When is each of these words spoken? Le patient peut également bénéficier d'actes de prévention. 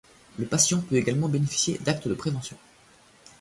Le 0.39 0.47
patient 0.47 0.81
peut 0.81 0.95
également 0.95 1.29
bénéficier 1.29 1.77
d'actes 1.77 2.07
de 2.07 2.15
prévention. 2.15 2.57